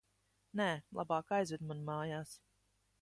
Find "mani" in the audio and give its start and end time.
1.69-1.85